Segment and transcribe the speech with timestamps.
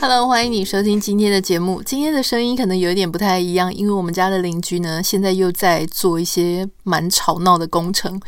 [0.00, 1.82] Hello，欢迎你收听今天的节目。
[1.82, 8.18] 今天的声音可能有一点不太一样，因为我们家的邻居呢，现在又在做一些蛮吵闹的工程，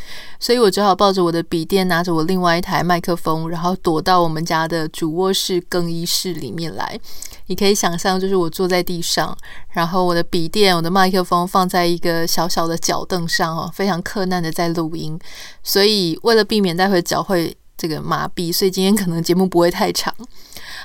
[0.40, 6.98] 所以我只好抱着我的笔电，拿着我另外一台麦克风，然后躲到我们家的主卧室更衣室里面来。
[7.46, 9.36] 你可以想象，就是我坐在地上，
[9.70, 15.16] 然后我的笔电、我的麦克风放在一个小小的脚凳上哦，非常困难的在录音。
[15.62, 20.12] 所以为了避免待会脚会这个麻痹，所以今天可能节目不会太长。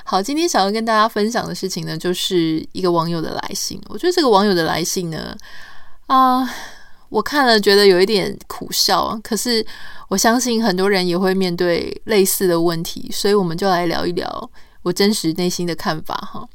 [0.08, 3.82] 好，今天想要跟大家分享的事情呢，就是一个网友的来信。
[3.88, 5.36] 我觉得这个网友的来信呢，
[6.06, 6.48] 啊、
[7.08, 9.66] 我看了觉得有一点苦笑，可是
[10.06, 14.50] 我相信很多人也会面对类似的问题，所以我们就来聊一聊
[14.82, 16.48] 我真实内心的看法哈。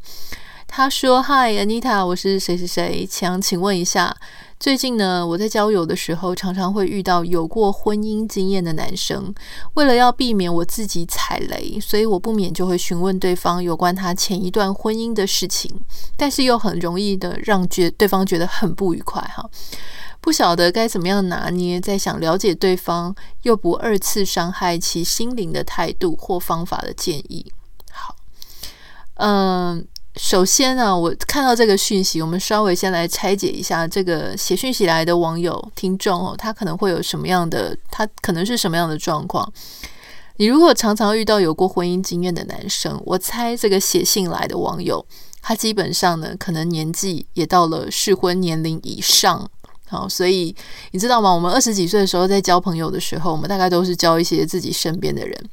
[0.73, 4.15] 他说：“Hi Anita，我是谁谁谁，想请问一下。”
[4.57, 9.35] 最近呢，我在交友的时候，常常会遇到有过婚姻经验的男生。
[9.73, 15.69] 为了要避免我自己踩雷，所以我不免就会询问对方有关他前一段婚姻的事情，
[16.15, 19.45] 但是又很容易的让觉对方觉得很不愉快哈。
[20.21, 27.51] 不晓得该怎么样拿捏，在想了解对方又不二次伤害其心灵的态度或方法的建议。
[27.91, 28.15] 好，
[29.15, 29.85] 嗯。
[30.17, 39.51] 首先呢，我看到这个讯息，我们稍微先来拆解一下这个写讯息来的网友听众哦，他可能会有什么样的，他可能是什么样的状况？
[40.35, 45.05] 你如果常常遇到有过婚姻经验的男生，我猜这个写信来的网友，
[45.41, 49.49] 他基本上呢，可能年纪也到了适婚年龄以上。
[49.87, 50.55] 好，所以
[50.91, 51.33] 你知道吗？
[51.33, 55.49] 我们二十几岁的时候在交朋友的时候，我们大概都是交一些自己身边的人。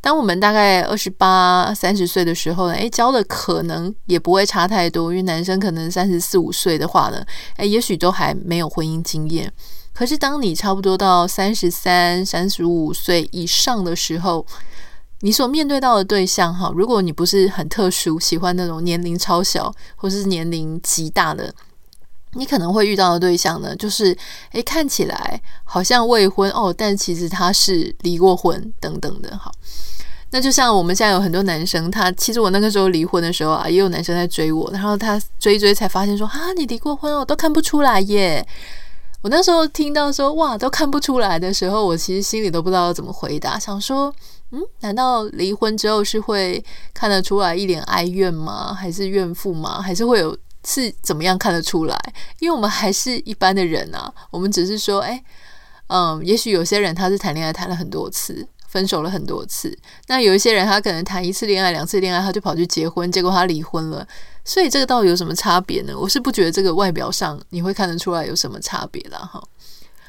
[0.00, 7.24] 当我们大概二十八、三十岁的时候呢，诶，交的可能也不会差太多，因为男生可能三十四五岁的话呢，
[7.56, 9.52] 诶，也许都还没有婚姻经验。
[9.92, 14.46] 可是当你差不多到三十三、三十五岁以上的时候，
[15.22, 21.50] 你所面对到的对象，哈，如果你不是很特殊，喜欢那种年龄超小或是年龄极大的，
[22.34, 24.16] 你可能会遇到的对象呢，就是
[24.52, 29.50] 诶，看起来好像未婚哦，但其实他是离过婚等等的，哈。
[30.30, 38.46] 那就像我们现在有很多男生，他其实我那个时候离婚的时候啊，也有男生在追我，然后他追追才发现说啊，你离过婚哦，都看不出来耶。
[39.22, 44.12] 我那时候听到说哇，都看不出来的时候，我其实心里都不知道怎么回答，想说
[44.50, 46.62] 嗯，难道离婚之后是会
[46.92, 48.74] 看得出来一脸哀怨吗？
[48.74, 49.80] 还是怨妇吗？
[49.80, 51.98] 还是会有是怎么样看得出来？
[52.40, 55.24] 因为我们还是一般的人啊， 我们只是说哎，
[55.86, 58.46] 嗯，也许有些人他是谈恋爱谈了很多次。
[58.68, 59.74] 分手了很多次，
[60.08, 64.06] 那有一些人他可能谈一次恋爱、两次恋爱，他就跑去结婚，结果他离婚了。
[64.44, 65.94] 所以这个到底有什么差别呢？
[65.96, 69.18] 我是不觉得这个外表上你会看得出来有什么差别啦。
[69.18, 69.42] 哈。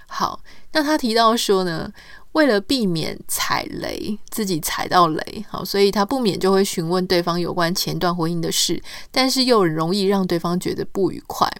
[0.08, 0.42] 好，
[0.74, 1.90] 那他提到说呢，
[2.38, 11.52] 为了避免踩雷，自己踩到雷，好，所以他不免就会询问对方有关前段婚姻的事，但是又容易让对方觉得不愉快。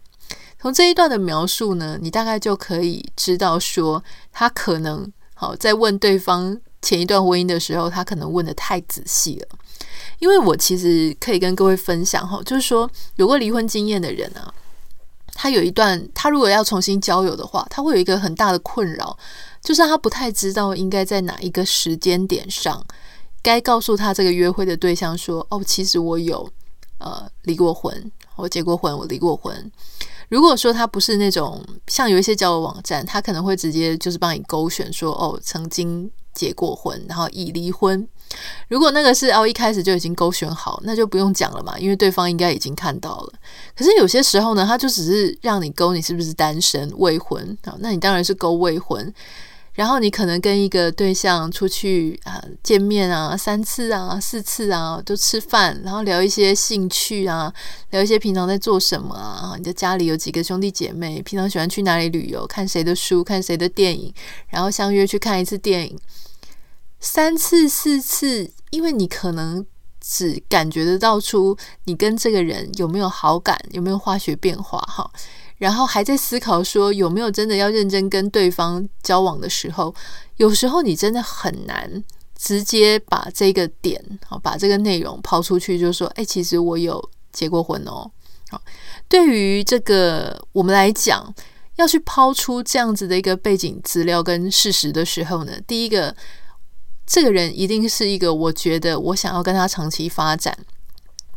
[0.62, 6.56] 从这一段的描述呢，你大概就可以知道说，他可能好在问对方。
[6.80, 9.48] 前一段婚姻的时候，他可能问得太仔细了，
[10.20, 14.54] 因为我其实可以跟各位分享哈，就是说有过离婚经验的人啊，
[15.34, 19.18] 他有一段，他如果要重新交友的话，他会有一个很大的困扰，
[19.68, 22.82] 就是他不太知道应该在哪一个时间点上，
[23.42, 26.50] 该告诉他这个约会的对象说，哦，其实我有
[27.00, 29.70] 呃离过婚，我结过婚，我离过婚。
[30.30, 36.10] 如果说他不是那种像有一些交友网站，他可能会直接就是帮你勾选说，哦，曾经。
[36.38, 38.08] 结过婚，然后已离婚。
[38.68, 43.34] 如果那个是哦，一开始就已经勾选好，那就不用讲了嘛，因为对方应该已经看到了。
[43.76, 47.76] 可是有些时候呢，他就只是让你勾你是不是单身未婚啊？
[47.80, 49.12] 那你当然是勾未婚。
[49.78, 57.54] 然后你可能跟一个对象出去啊见面啊三次啊四次啊，都吃饭，然后聊一些兴趣啊，
[57.92, 59.54] 聊一些平常在做什么啊。
[59.56, 61.22] 你的家里有几个兄弟姐妹？
[61.22, 62.48] 平常喜欢去哪里旅游？
[62.48, 63.24] 看谁的书？
[63.24, 64.12] 看谁的电影？
[64.50, 65.96] 然后相约去看一次电影。
[67.00, 69.64] 三次四次，因为你可能
[70.02, 75.08] 只感觉得到出你跟这个人有没有好感，有没有化学变化哈，
[75.58, 79.94] 然后还在思考说有没有真的要认真跟对方交往的时候，
[80.38, 82.04] 有时候你真的很难
[82.38, 88.10] 直接把这个点好，把这个内容抛出去，就说哎，其实我有结过婚哦。
[88.50, 88.62] 好，
[89.08, 91.34] 对于这个我们来讲，
[91.76, 96.16] 要去抛出这样子的一个背景资料跟事实的时候呢，第一个。
[97.10, 100.54] 这个人一定是一个，我觉得我想要跟他长期发展，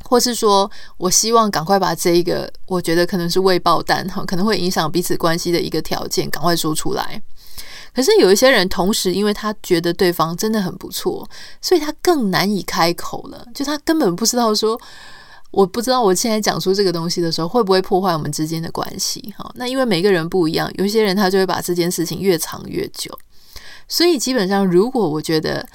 [0.04, 7.22] 或是说我希望赶快把这一个我觉得可能是未爆弹哈，可能会影响彼此关系的一个条件赶快说出来。
[7.92, 11.28] 可是有一些人，同时因为他觉得对方真的很不错，
[11.60, 13.44] 所以他更难以开口了。
[13.52, 14.80] 就他根本不知道说，
[15.50, 19.34] 我不知道我现在讲出这个东西的时候，会不会破坏我们之间的关系？
[19.36, 23.10] 哈，那因为每个人不一样，有些人他就会把这件事情越藏越久。
[23.88, 25.68] 所以基本上，如果我觉得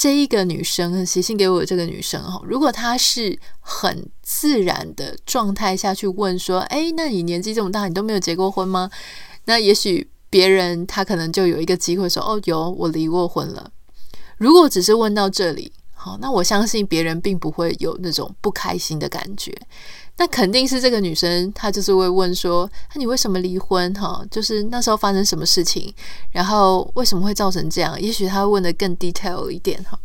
[0.00, 8.88] 这一个女生写信给我的这个女生哈，如果她是很自然的状态下去问说，哎，那你年纪这么大，你都没有结过婚吗？
[9.46, 10.08] 那也许。
[10.30, 13.70] 别人他可能就有一个机会说：“哦，有，我离过婚了。”
[14.36, 19.52] 如果只是问到这里，好，那我相信别人并不会有那种不开心的感觉。
[20.16, 23.92] 那肯定是这个女生，她就是会问说：“那你为什么离婚？
[23.94, 25.92] 哈，就是那时候发生什么事情？
[26.30, 28.00] 然后为什么会造成这样？
[28.00, 29.98] 也许她问得更 detail 一点，哈。”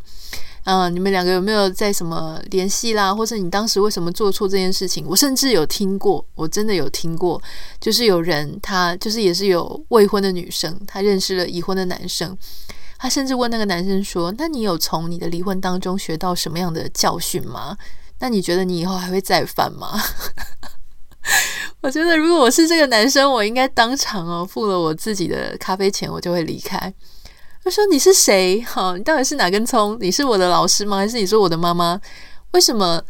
[0.65, 3.13] 嗯，你们两个有没有在什么联系啦？
[3.13, 5.05] 或者你当时为什么做错这件事情？
[5.07, 7.41] 我甚至有听过，我真的有听过，
[7.81, 12.37] 就是有人他就是也是有未婚的女生，她认识了已婚的男生，
[13.03, 17.77] 他甚至问那个男生说：“那你有从你的离婚当中学到什么样的教训吗？
[18.19, 20.01] 那你觉得你以后还会再犯吗？”
[21.83, 26.93] 我觉得如果我是这个男生，我应该当场哦付了我自己的咖啡钱，我就会离开。
[27.61, 28.61] 他说：“你是谁？
[28.61, 29.97] 哈，你到底是哪根葱？
[29.99, 30.95] 你是我的老师吗？
[30.95, 31.99] 还是你是我的妈妈？
[32.51, 33.03] 为什么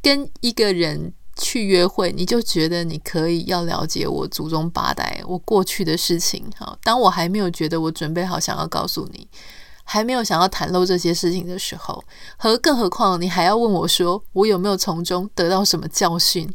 [0.00, 6.44] 跟一个人去约会，你就觉得你可以要了解我祖宗八代、我过去的事情？
[6.58, 9.26] 哈，当我还没有觉得我准备好想要告诉你，
[9.84, 12.02] 还没有想要袒露这些事情的时候，
[12.36, 16.48] 和更何况你还要问我说，我有没有从中得到什么教训？”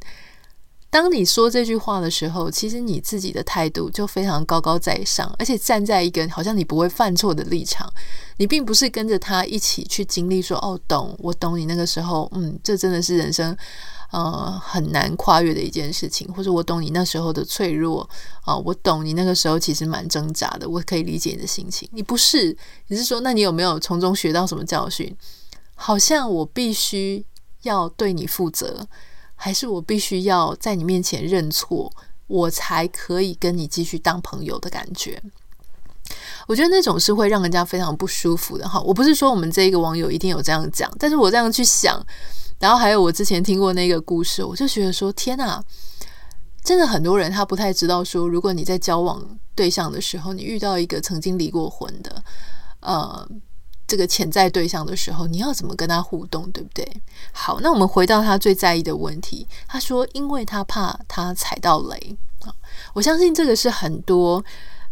[0.89, 7.91] 当你说这句话的时候，其实你自己的态度就非常高高在上，而且站在一个好像你不会犯错的立场。
[8.37, 13.55] 你并不是跟着他一起去经历说，哦，懂，我懂你那个时候，嗯，这真的是人生
[14.11, 18.09] 呃很难跨越的一件事情，或者我懂你那时候的脆弱
[18.41, 21.87] 啊，我懂你那个时候其实蛮挣扎的，我可以理解你的心情。
[21.91, 22.55] 你不是，
[22.87, 25.13] 你是说，那你有没有从中学到什么教训？
[25.75, 27.25] 好像我必须
[27.63, 28.87] 要对你负责。
[29.37, 31.89] 还是我必须要在你面前认错，
[32.27, 35.21] 我才可以跟你继续当朋友的感觉。
[36.47, 38.81] 我觉得那种是会让人家非常不舒服的哈。
[38.81, 42.03] 我不是说我们这一个网友一定有这样讲，但是我这样去想，
[42.59, 45.63] 然后还有我之前听过那个故事，我就觉得说天哪，
[46.63, 49.21] 真的很多人他不太知道说，如果你在交往
[49.53, 52.23] 对象的时候，你遇到一个曾经离过婚的，
[52.79, 53.29] 呃。
[53.87, 56.85] 这个潜在对象的时候，你要怎么跟他互动，对不对？
[57.31, 59.47] 好，那我们回到他最在意的问题。
[59.65, 62.53] 他说，因为他怕他踩到雷啊。
[62.93, 64.43] 我相信这个是很多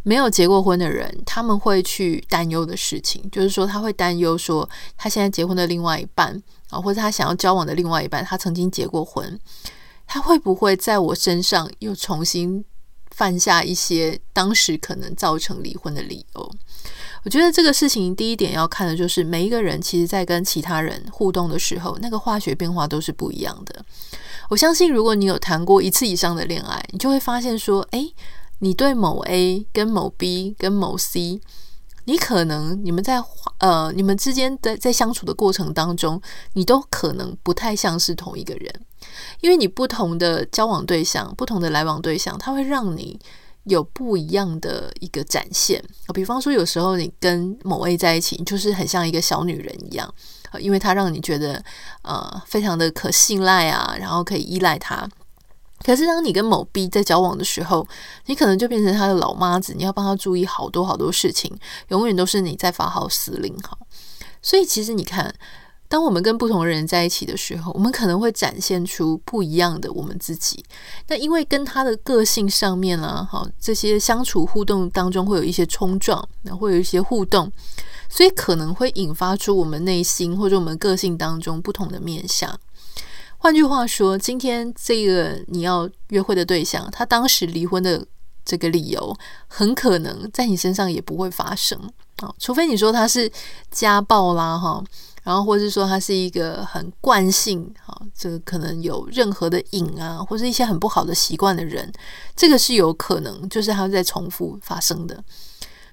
[0.03, 9.37] 没有结过婚的人他们会去担忧的事情，就是说他会担忧说，他现在结婚的另外一半啊，或者他想要交往的另外一半，他曾经结过婚，
[10.07, 12.63] 他会不会在我身上又重新
[13.15, 16.51] 犯下一些当时可能造成离婚的理由？
[17.23, 23.83] 我觉得这个事情第一点要看的就是每一个人其实在跟其他人互动的时候，那个化学变化都是不一样的。
[24.49, 28.13] 我相信，如果你有谈过一次以上的恋爱，你就会发现说，诶，
[28.59, 31.39] 你对某 A 跟某 B 跟某 C，
[32.03, 33.23] 你可能你们在
[33.59, 36.21] 呃你们之间的在相处的过程当中，
[36.53, 38.81] 你都可能不太像是同一个人，
[39.41, 43.19] 因为你不同的交往对象、不同的来往对象，它会让你。
[43.65, 50.07] 有不一样的一个展现，比方说，有时候你跟某 A 在一起，你就是很像一个小女人一样，
[50.59, 51.59] 因为他让你觉得
[52.03, 55.09] 呃非常的可信赖啊，然后可以依赖他。
[55.83, 57.87] 可是当你跟某 B 在交往的时候，
[58.27, 61.51] 你可能就变成他的老妈子，你要帮他注意好多好多事情，
[61.87, 63.75] 永远都是你在发号施令哈。
[64.43, 65.33] 所以其实你看。
[65.95, 70.61] 当我们跟不同的人在一起的时候，我们可能会展现出不一样的我们自己。
[71.07, 77.49] 那因为跟他的个性上面啊，好，这些相处互动当中会有一些冲撞，那会有一些互动，
[78.09, 82.59] 所以可能会引发出我们内心或者我们个性当中不同的面向。
[83.37, 88.05] 换句话说，今天这个你要约会的对象，他当时离婚的
[88.43, 89.15] 这个理由，
[89.47, 91.79] 很可能在你身上也不会发生
[92.17, 93.31] 啊，除非你说他是
[93.71, 94.83] 家暴啦，哈。
[95.25, 101.91] 然后，或是说他是一个很惯性，哈，这个可能有任何的瘾啊，或是一些很不好的习惯的人，
[102.35, 105.23] 这个是有可能，就是他在重复发生的。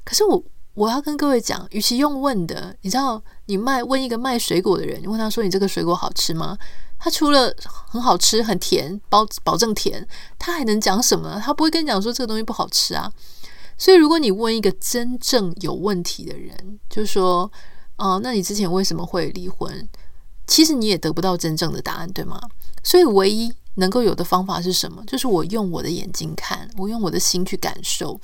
[0.05, 6.59] 可是我我要跟各位讲，与其用问的，你知道，你卖问一个卖水果的人，你问他说：“你这个水果好吃吗？”
[7.01, 10.07] 他除了很好吃、很甜，保保证甜，
[10.39, 11.41] 他还能讲什么？
[11.43, 13.11] 他不会跟你讲说这个东西不好吃啊。
[13.79, 17.51] 所以，如果你问一个真正有问题的人，就说。
[17.97, 19.89] 哦，那你之前为什么会离婚？
[20.47, 22.41] 其实你也得不到真正的答案，对吗？
[22.83, 25.03] 所以唯一能够有的方法是什么？
[25.07, 28.21] 就是我用我的眼睛看，我用我的心去感受。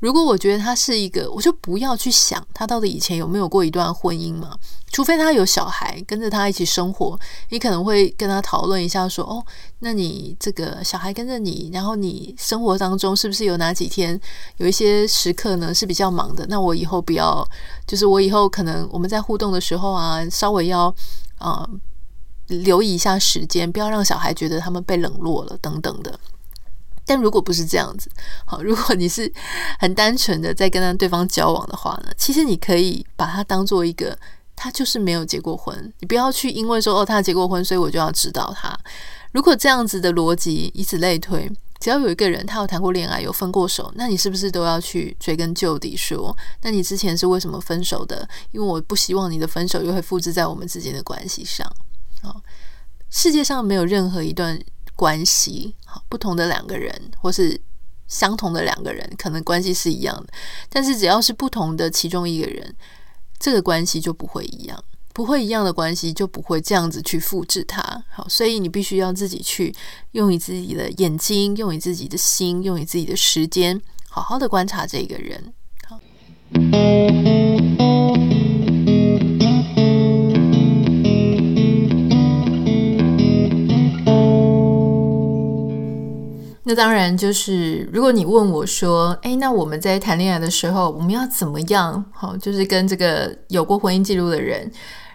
[0.00, 4.56] 如果我觉得他是一个，我就不要去想他到底以前有没有过一段婚姻嘛。
[4.90, 7.18] 除非他有小孩跟着他一起生活，
[7.50, 9.44] 你可能会跟他讨论一下说，哦，
[9.80, 14.18] 那你这个小孩跟着你，然后你生活当中是不是有哪几天
[14.56, 16.46] 有一些时刻呢是比较忙的？
[16.48, 17.46] 那我以后不要，
[17.86, 20.94] 就是我以后可能我们在互动的时候啊，稍微要
[21.38, 21.68] 啊、
[22.46, 26.18] 留意一下时间，不要让小孩觉得他们被冷落了等等的。
[27.08, 28.10] 但如果不是这样子，
[28.44, 29.32] 好， 如果你是
[29.78, 34.16] 很单纯的在跟他对方交往的话呢，其实你可以把他当做一个，
[34.54, 38.78] 他就是没有结过婚，你不要去因为说哦他结过婚，所以我就要知道他。
[39.32, 41.50] 如果这样子的逻辑，以此类推，
[41.80, 48.28] 只要有一个人他有谈过恋爱，有分过手，那你是不是都要去追根究底说，那你之前是为什么分手的？
[48.52, 51.66] 因为我不希望你的分手又会复制在我们之间的关系上。
[52.22, 52.42] 好，
[53.10, 54.58] 世界上没有任何一段。
[54.98, 57.60] 关系好，不同的两个人，或是
[58.08, 60.32] 相同的两个人，可能关系是一样的，
[60.68, 62.74] 但是只要是不同的其中一个人，
[63.38, 64.82] 这个关系就不会一样，
[65.14, 67.80] 不会一样的关系就不会这样子去复制它。
[68.10, 69.72] 好，所以你必须要自己去
[70.12, 75.54] 用你自己的眼睛，用你自己的心，用你自己的时间，好好的观察这个人。
[75.86, 76.00] 好。
[86.70, 92.04] 那当然就是，如果你问我说：“诶，那我们在谈恋爱的时候，我们要怎么样？
[92.12, 94.70] 好，就是跟这个有过婚姻记录的人，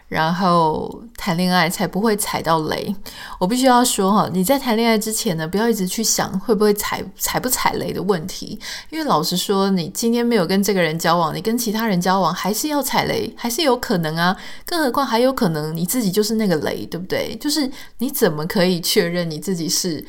[0.08, 2.96] 然后谈恋爱才不会踩到雷。”
[3.38, 14.36] 我必须要说哈，你在谈恋爱之前呢，不要一直去想会不会踩踩不踩雷的问题，因为老实说，你今天没有跟这个人交往，你跟其他人交往还是要踩雷，还是有可能啊。
[14.66, 17.38] 更何况还有可能你自己就是那个雷，对不对？
[17.40, 17.70] 就是
[18.00, 20.04] 你怎么可以确认你自己是？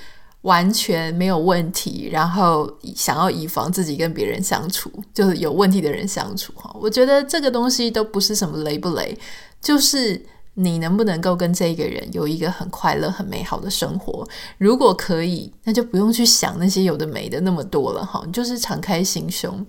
[0.45, 6.71] 完全没有问题，然后想要以防自己跟别人相处，就是有问题的人相处哈。
[6.79, 9.19] 我觉得这个东西都不是什么雷不雷，
[9.63, 10.23] 就是
[10.53, 14.27] 你能不能够跟这个人有一个很快乐、很美好的生活。
[14.59, 18.23] 如果可以，那就不用去想那些有的没的那么多了哈。
[18.31, 19.67] 就是敞开心胸。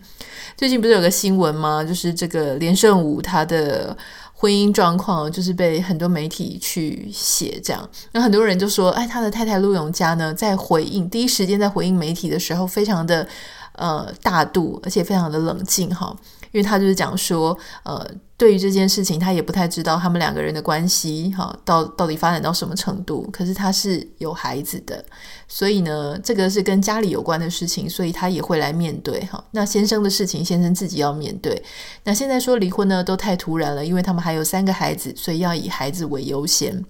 [0.58, 1.82] 最近不是有个新闻吗？
[1.82, 3.98] 就是这个连胜武他的。
[4.46, 13.28] 婚姻状况就是被很多媒体去写这样，那很多人就说，哎，他的太太陆永佳呢，在回应第一时间在回应媒体的时候，非常的
[13.72, 16.16] 呃大度，而且非常的冷静哈。
[16.52, 23.26] 因为他就是讲说，呃，对于这件事情，他也不太知道他们两个人的关系，哈，到到底发展到什么程度。
[23.32, 25.04] 可是他是有孩子的，
[25.48, 29.42] 所以呢，这个是跟家里有关的事情，所以他也会来面对，哈。
[29.52, 31.64] 那先生的事情，先生自己要面对。
[32.04, 36.84] 那现在说离婚呢，都太突然了，因为他们还有三个孩子，所以要以孩子为优先。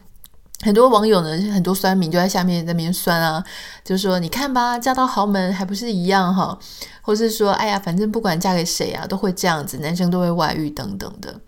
[0.62, 3.44] 很多网友呢，很多酸民就在下面那边酸啊，
[3.84, 6.58] 就说你看吧，嫁到豪门还不是一样哈，
[7.02, 11.40] 或是说，哎呀，反正不管嫁给谁啊，都会这样子，男生都会外遇等等的。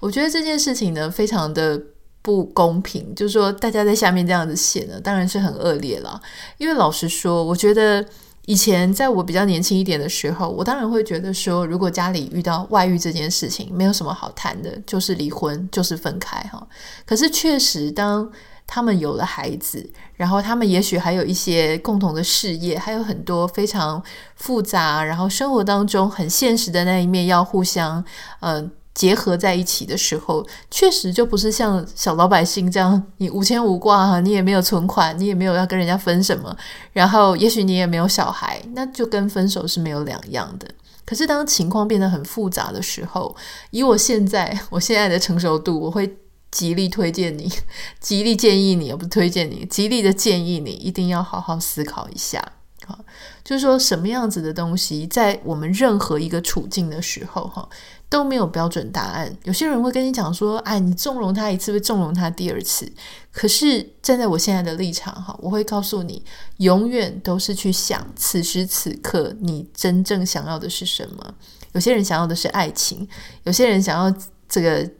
[0.00, 1.80] 我觉得这件事情呢，非常的
[2.22, 6.20] 不公平，就是说大家在下面这样子写呢，当然是很恶劣了。
[6.58, 8.04] 因为老实说，我觉得
[8.46, 16.66] 以前在我比较年轻一点的时候，我当然会觉得说，如果家里遇到外遇这件事情，没有什么好谈的，就是离婚，就是分开哈。
[17.06, 18.28] 可是确实当
[18.66, 24.02] 他们有了孩子，然后他们也许还有一些共同的事业，还有很多非常
[24.34, 28.04] 复杂，然后生活当中很现实的那一面要互相
[28.40, 28.68] 呃
[29.00, 36.54] 结合在一起的时候，确实就不是像小老百姓这样，你无牵无挂哈，你也没有存款，你也没有要跟人家分什么，
[36.92, 40.68] 然后也许你也没有小孩，那就跟分手是没有两样的。
[41.06, 43.34] 可是当情况变得很复杂的时候，
[43.70, 46.14] 以我现在我现在的成熟度，我会。
[46.52, 47.48] 极力推荐你，
[48.00, 52.44] 极力建议你，而不是推荐你，极力的建议你，一定要好好思考一下。
[52.84, 52.98] 哈，
[53.44, 57.68] 就是说什么样子的东西，在我们任何一个处境的时候，哈，
[58.10, 59.34] 都没有标准答案。
[59.44, 62.92] 有些人会跟你讲说，哎，你纵容他一次，会纵容他第二次。
[63.32, 66.22] 可是站在我现在的立场，哈，我会告诉你，
[66.58, 71.34] 永远都是去想此时此刻你真正想要的是什么。
[71.72, 73.08] 有些人想要的是爱情，
[73.44, 74.14] 有些人想要
[74.46, 74.90] 这个。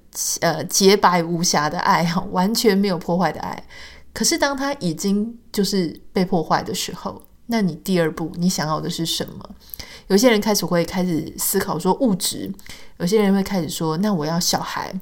[0.40, 3.62] 呃，洁白无瑕的爱哈，完全没有破坏的爱。
[4.12, 9.50] 可是当他已经就是被破坏的时候，那你第二步你想要的是什么？
[10.11, 12.52] 有些人开始会开始思考说物质，
[12.99, 14.93] 有些人会开始说，那我要小孩。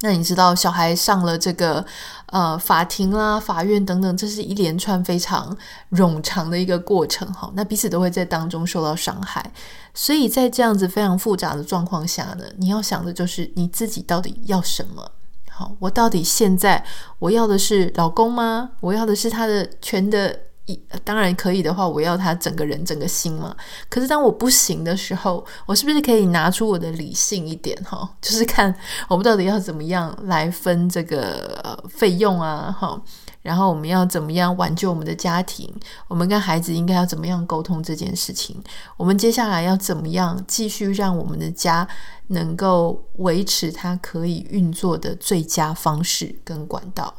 [0.00, 1.84] 那你知道小孩上了这个
[2.26, 5.56] 呃法庭啦、法院等等，这是一连串非常
[5.92, 7.48] 冗长的一个过程哈。
[7.54, 9.48] 那彼此都会在当中受到伤害，
[9.94, 15.08] 所以在这样子非常复杂的状况下呢，你要想的就是你自己到底要什么。
[15.48, 16.84] 好，我到底现在
[17.20, 18.70] 我要的是老公吗？
[18.80, 20.36] 我要的是他的全的。
[20.66, 23.54] 一当然可以的话，我要他整个人整个心嘛。
[23.88, 28.08] 可是当我不行的时候，我是不是可以拿出我的理性一点哈？
[28.22, 28.74] 就是看
[29.08, 33.00] 我们到底要怎么样来分这个呃费用啊哈？
[33.42, 35.68] 然后我们要怎么样挽救我们的家庭？
[36.06, 38.62] 我们跟孩子应该要怎么样沟通这件事情？
[38.96, 41.86] 我们接下来要怎么样继续让我们的家
[42.28, 47.12] 能够维持它可以运作的最佳方式跟管道？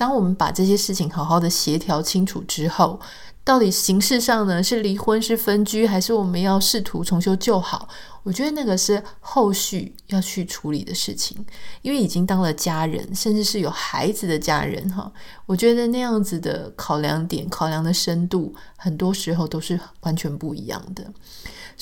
[0.00, 2.98] 当我们把这些事情好好的协调清楚之后，
[3.44, 7.86] 到底形式上呢，是离婚是分居，还是我们要试图重修旧好？
[8.22, 11.44] 我觉得那个是后续要去处理的事情，
[11.82, 15.12] 因为已经当了家人，甚至是有孩子的家人哈。
[15.44, 21.04] 我觉得那样子的考量点、考量的深度，很多时候都是完全不一样的。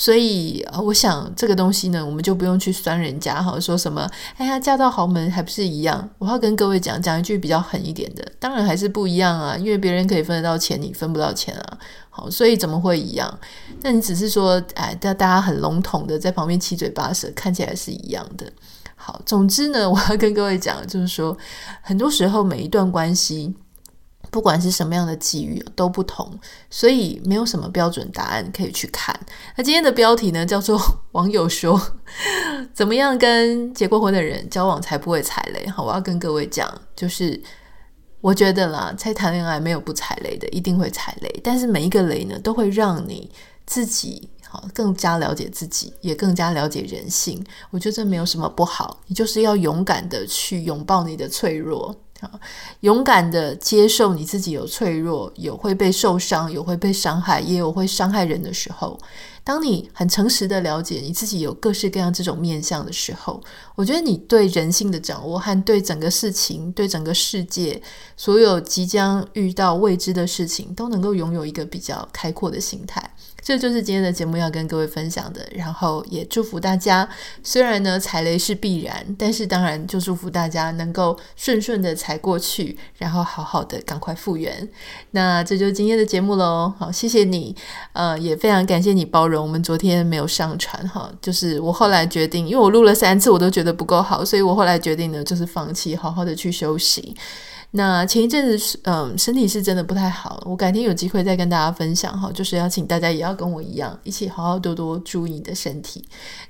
[0.01, 11.79] 所以，我想这个东西呢，我们就不用去酸人家哈，说什么“哎呀，嫁到豪门还不是一样？”我要跟各位讲讲一句比较狠一点的，当然还是不一样啊，因为别人可以分得到钱，你分不到钱啊。
[12.11, 13.39] 好，所以怎么会一样？
[13.83, 18.47] 那你只是说，哎，大大家很笼统的在旁边七嘴八舌，看起来是一样的。
[18.95, 21.37] 好，总之呢，我要跟各位讲，就是说，
[21.83, 23.53] 很多时候每一段关系。
[24.31, 26.39] 不管是什么样的际遇都不同，
[26.71, 29.19] 所以没有什么标准答案可以去看。
[29.57, 30.81] 那今天的标题呢，叫做
[31.13, 31.81] “网友说，
[32.75, 35.67] 怎么样跟结过婚的人交往才不会踩雷”。
[35.71, 37.41] 好，我要跟各位讲，就是
[38.21, 41.41] 我觉得啦，在谈恋爱没有不踩雷的，一定会踩雷。
[41.43, 43.31] 但是每一个雷呢，都会让你
[43.65, 47.45] 自己好更加了解自己，也更加了解人性。
[47.71, 51.95] 我觉得这没有什么不好，你就是要勇敢的去拥抱你的脆弱。
[52.81, 58.99] 勇敢的接受你自己有脆弱，有会被受伤，有会被伤害，也有会伤害人的时候。
[59.45, 63.43] 当你很诚实的了解你自己有各式各样这种面相的时候，
[63.75, 67.81] 我觉得你对人性的掌握和对整个事情、对整个世界
[68.15, 73.11] 所有即将遇到未知的事情，都能够拥有一个比较开阔的心态。
[73.49, 77.09] 这就是今天的节目要跟各位分享的，然后也祝福大家。
[77.43, 84.69] 虽然呢踩雷是必然，但是当然就祝福大家能够顺顺的踩过去，然后好好的赶快复原。
[85.13, 86.71] 那这就是今天的节目喽。
[86.79, 87.57] 好，谢谢你，
[87.95, 91.11] 呃，也非常感谢你包容我们昨天没有上传哈。
[91.23, 97.17] 就是我后来决定，因为我录了三次，我都觉得不够好，所以我后来决定呢，就是放弃，好好的去休息。
[97.73, 106.03] 那前一阵子，嗯，身体是真的不太好，我改天有机会再跟大家分享哈，就是要请大家也要跟我一样，一起好好多多注意你的身体。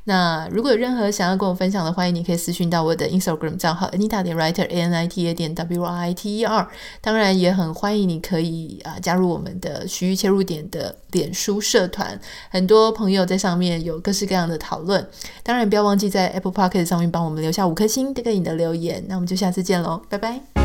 [0.05, 6.15] 那如果有任何想要跟我分享的，欢迎你可以私讯到我的 Instagram 账号 Anita 点 Writer A N I T A 点 W R I
[6.15, 6.69] T E R。
[7.01, 15.05] 当然也很欢迎你可以啊加入我们的徐豫切入点的脸书社团，很多朋友在上面有各式各样的讨论。
[15.43, 19.05] 当然不要忘记在 Apple Podcast 上面帮我们留下五颗星，这个你的留言。
[19.09, 20.58] 那我们就下次见喽，拜拜。